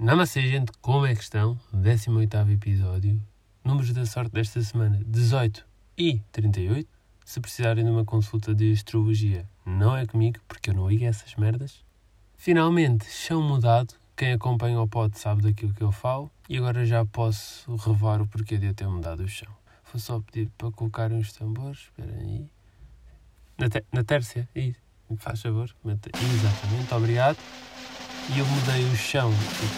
[0.00, 1.58] Namastê, gente, como é que estão?
[1.72, 3.20] 18 episódio.
[3.64, 5.66] Números da sorte desta semana: 18
[5.98, 6.88] e 38.
[7.24, 11.34] Se precisarem de uma consulta de astrologia, não é comigo, porque eu não ligo essas
[11.34, 11.84] merdas.
[12.36, 13.92] Finalmente, chão mudado.
[14.16, 16.30] Quem acompanha o pod sabe daquilo que eu falo.
[16.48, 19.52] E agora já posso revelar o porquê de eu ter mudado o chão.
[19.92, 21.80] Vou só pedir para colocarem os tambores.
[21.80, 22.46] Espera aí.
[23.58, 24.78] Na, te na tércia, isso.
[25.16, 25.68] Faz favor.
[25.84, 27.38] Exatamente, obrigado.
[28.30, 29.30] E eu mudei o chão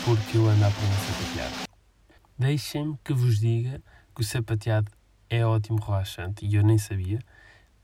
[0.05, 1.69] porque eu ando a aprender sapateado.
[2.37, 3.81] Deixem-me que vos diga
[4.13, 4.91] que o sapateado
[5.29, 7.21] é ótimo relaxante e eu nem sabia,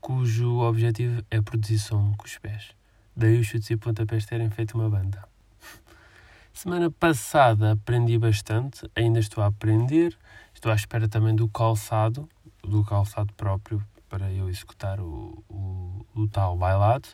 [0.01, 2.71] cujo objetivo é produzir som com os pés.
[3.15, 5.23] Daí os chutes e pontapés terem feito uma banda.
[6.53, 10.17] Semana passada aprendi bastante, ainda estou a aprender,
[10.53, 12.27] estou à espera também do calçado,
[12.61, 17.07] do calçado próprio para eu executar o, o, o tal bailado.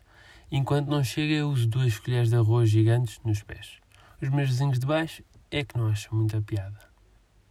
[0.55, 3.79] Enquanto não chega, eu uso duas colheres de arroz gigantes nos pés.
[4.21, 6.79] Os meus vizinhos de baixo é que não acham muita piada.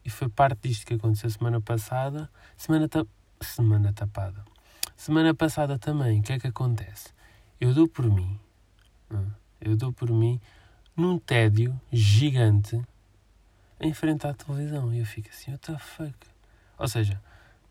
[0.04, 2.30] E foi parte disto que aconteceu semana passada.
[2.56, 3.04] Semana, ta...
[3.40, 4.44] semana tapada.
[4.96, 7.12] Semana passada também, o que é que acontece?
[7.60, 8.38] Eu dou por mim,
[9.10, 10.40] hum, eu dou por mim
[10.96, 12.80] num tédio gigante
[13.80, 14.94] em frente à televisão.
[14.94, 16.14] E eu fico assim, what the fuck?
[16.78, 17.20] Ou seja,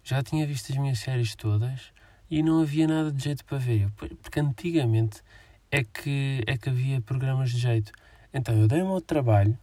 [0.03, 1.93] já tinha visto as minhas séries todas,
[2.31, 3.91] e não havia nada de jeito para ver.
[3.91, 5.21] Porque antigamente
[5.69, 7.91] é que, é que havia programas de jeito.
[8.33, 9.57] Então eu dei-me ao trabalho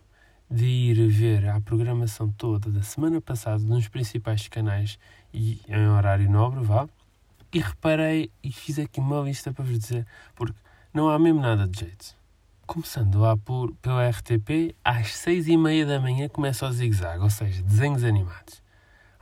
[0.50, 4.98] de ir ver a programação toda da semana passada nos principais canais
[5.32, 6.86] e em horário nobre, vá.
[7.50, 10.58] E reparei e fiz aqui uma lista para vos dizer, porque
[10.92, 12.14] não há mesmo nada de jeito.
[12.66, 17.30] Começando lá por, pelo RTP, às seis e meia da manhã começa o zigue-zague, ou
[17.30, 18.62] seja, desenhos animados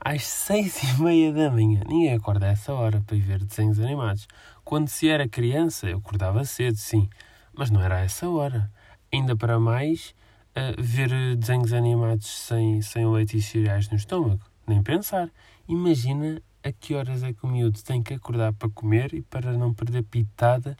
[0.07, 1.83] às seis e meia da manhã.
[1.85, 4.29] Ninguém acorda a essa hora para ir ver desenhos animados.
[4.65, 7.09] Quando se era criança, eu acordava cedo, sim,
[7.53, 8.71] mas não era a essa hora.
[9.13, 10.15] Ainda para mais,
[10.51, 14.45] uh, ver desenhos animados sem, sem leite e cereais no estômago.
[14.65, 15.29] Nem pensar.
[15.67, 19.59] Imagina a que horas é que o miúdo tem que acordar para comer e para
[19.59, 20.77] não perder pitada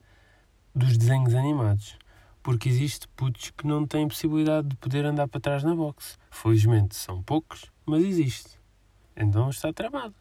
[0.73, 1.99] dos desenhos animados.
[2.45, 6.17] Porque existe putos que não têm possibilidade de poder andar para trás na boxe.
[6.31, 8.65] Felizmente são poucos, mas existe.
[9.17, 10.15] Então está tramado.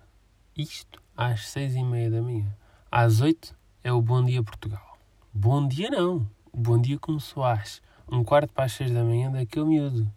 [0.55, 2.47] Isto às seis e meia da manhã.
[2.89, 4.97] Às oito é o Bom Dia Portugal.
[5.33, 6.25] Bom dia não.
[6.53, 10.09] O Bom Dia começou às um quarto para as seis da manhã daquele miúdo.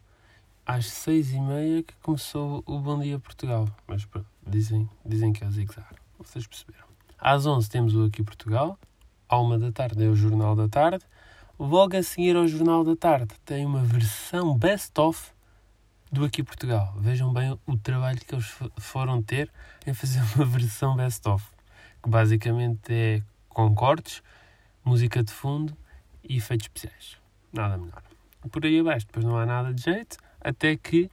[0.65, 3.67] Às seis e meia que começou o Bom Dia Portugal.
[3.85, 5.97] Mas pronto, dizem, dizem que é o zig-zag.
[6.17, 6.87] Vocês perceberam.
[7.19, 8.79] Às onze temos o Aqui Portugal.
[9.29, 11.05] À uma da tarde é o Jornal da Tarde.
[11.59, 15.33] Logo a seguir ao Jornal da Tarde tem uma versão best-of
[16.11, 16.95] do Aqui Portugal.
[16.99, 18.47] Vejam bem o trabalho que eles
[18.79, 19.51] foram ter
[19.87, 21.45] em fazer uma versão best-of,
[22.03, 24.23] que basicamente é com cortes,
[24.85, 25.77] música de fundo
[26.25, 27.19] e efeitos especiais.
[27.53, 28.03] Nada melhor.
[28.51, 31.11] Por aí abaixo, depois não há nada de jeito, até que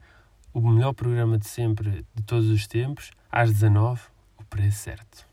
[0.53, 4.01] o melhor programa de sempre, de todos os tempos, às 19
[4.37, 5.27] o preço certo.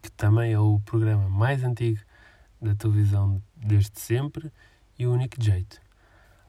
[0.00, 2.00] Que também é o programa mais antigo
[2.60, 4.50] da televisão desde sempre
[4.98, 5.80] e o único jeito.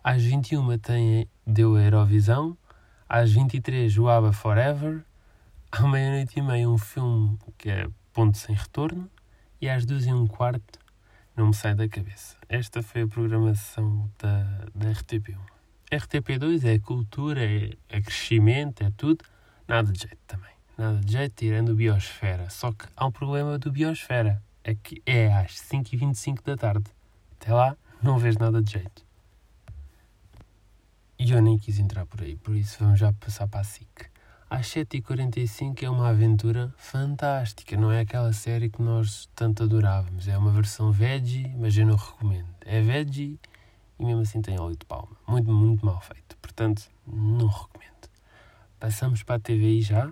[0.04, 2.58] Às 21 tem Deu a Eurovisão.
[3.08, 5.06] Às 23 o ABBA Forever.
[5.72, 9.08] À meia-noite e meia um filme que é Ponto Sem Retorno.
[9.62, 10.80] E às duas e um quarto
[11.38, 12.36] não me sai da cabeça.
[12.50, 15.38] Esta foi a programação da, da RTP1.
[15.92, 19.24] RTP2 é cultura, é, é crescimento, é tudo.
[19.68, 20.52] Nada de jeito também.
[20.76, 22.50] Nada de jeito, tirando Biosfera.
[22.50, 24.42] Só que há um problema do Biosfera.
[24.64, 26.90] É que é às 5h25 da tarde.
[27.40, 29.11] Até lá, não vês nada de jeito.
[31.24, 34.10] E eu nem quis entrar por aí, por isso vamos já passar para a SIC.
[34.50, 40.28] Às 7h45 é uma aventura fantástica, não é aquela série que nós tanto adorávamos.
[40.28, 42.50] É uma versão veggie, mas eu não recomendo.
[42.62, 43.40] É veggie
[44.00, 45.16] e mesmo assim tem óleo de palma.
[45.28, 46.36] Muito, muito mal feito.
[46.38, 48.10] Portanto, não recomendo.
[48.80, 50.12] Passamos para a TVI já,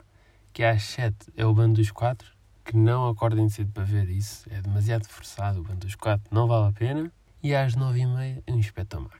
[0.53, 2.31] que às 7 é o Bando dos Quatro,
[2.63, 4.47] que não acordem cedo para ver isso.
[4.51, 7.11] É demasiado forçado o Bando dos Quatro, não vale a pena.
[7.41, 9.18] E às 9h30 é o Inspector aquele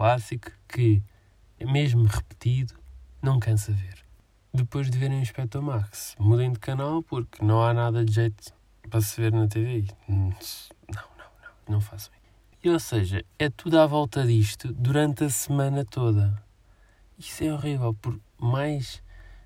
[0.00, 1.02] clássico que,
[1.60, 2.72] mesmo repetido,
[3.20, 4.02] não cansa ver.
[4.50, 8.50] Depois de verem o Inspector Max, mudem de canal porque não há nada de jeito
[8.88, 9.84] para se ver na TV.
[10.08, 10.30] Não,
[10.88, 12.56] não, não, não façam isso.
[12.64, 16.42] E, ou seja, é tudo à volta disto durante a semana toda.
[17.18, 19.02] Isso é horrível, por mais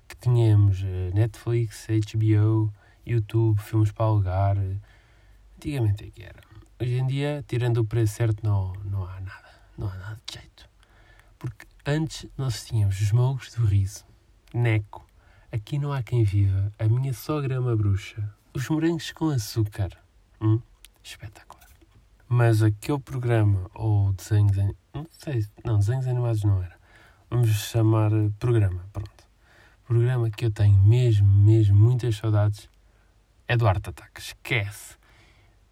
[0.07, 2.71] que tenhamos eh, Netflix, HBO,
[3.05, 4.57] YouTube, filmes para alugar,
[5.57, 6.39] antigamente é que era.
[6.79, 9.44] Hoje em dia, tirando o preço certo, não, não há nada
[9.77, 10.69] não há nada de jeito.
[11.37, 14.05] Porque antes nós tínhamos os mogos do riso,
[14.53, 15.05] Neco,
[15.51, 19.89] aqui não há quem viva, a minha sogra é uma bruxa, os morangos com açúcar.
[20.41, 20.61] Hum?
[21.03, 21.67] Espetacular.
[22.27, 24.55] Mas aquele programa, ou desenhos,
[24.93, 25.45] Não sei.
[25.63, 26.75] Não, desenhos animados não era.
[27.29, 28.83] Vamos chamar eh, programa.
[28.91, 29.11] Pronto.
[29.85, 32.67] Programa que eu tenho mesmo, mesmo muitas saudades
[33.47, 34.19] é do Art Attack.
[34.19, 34.95] Esquece.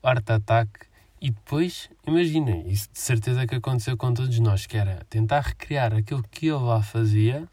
[0.03, 0.87] Art Attack.
[1.23, 5.93] E depois, imaginem, isso de certeza que aconteceu com todos nós, que era tentar recriar
[5.93, 7.47] aquilo que ele lá fazia.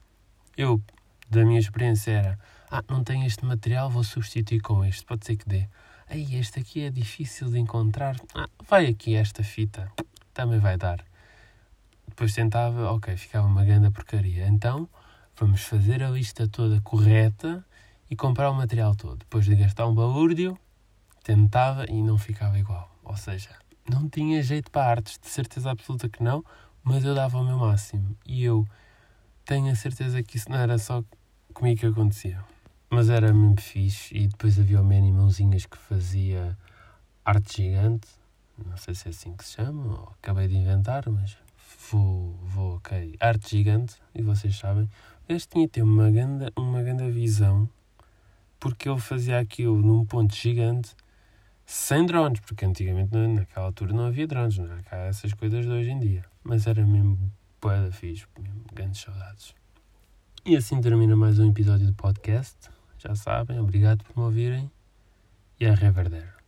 [0.57, 0.83] Eu,
[1.31, 2.39] da minha experiência, era
[2.69, 5.69] ah, não tenho este material, vou substituir com este, pode ser que dê.
[6.09, 8.17] Aí, este aqui é difícil de encontrar.
[8.35, 9.89] Ah, vai aqui esta fita,
[10.35, 11.05] também vai dar.
[12.09, 14.49] Depois tentava, ok, ficava uma grande porcaria.
[14.49, 14.89] Então,
[15.37, 17.65] vamos fazer a lista toda correta
[18.11, 19.19] e comprar o material todo.
[19.19, 20.59] Depois de gastar um balúrdio,
[21.23, 22.91] tentava e não ficava igual.
[23.05, 23.51] Ou seja,
[23.89, 26.45] não tinha jeito para artes, de certeza absoluta que não,
[26.83, 28.17] mas eu dava o meu máximo.
[28.27, 28.67] E eu
[29.45, 31.05] tenho a certeza que isso não era só
[31.53, 32.43] comigo que acontecia.
[32.89, 34.17] Mas era mesmo fixe.
[34.17, 36.57] E depois havia o Manny Mãozinhas que fazia
[37.25, 38.09] arte gigante.
[38.65, 41.37] Não sei se é assim que se chama, acabei de inventar, mas
[41.91, 43.17] vou, vou, ok.
[43.21, 44.89] Arte gigante, e vocês sabem.
[45.29, 47.69] Este tinha ter uma grande, uma grande visão,
[48.59, 50.95] porque ele fazia aquilo num ponto gigante,
[51.71, 54.83] sem drones, porque antigamente naquela altura não havia drones, não é?
[54.83, 56.25] Cá essas coisas de hoje em dia.
[56.43, 57.33] Mas era mesmo
[57.63, 59.55] boa fixe, mesmo grandes saudades.
[60.45, 62.57] E assim termina mais um episódio do podcast.
[62.99, 64.71] Já sabem, obrigado por me ouvirem
[65.61, 66.40] e a reverder.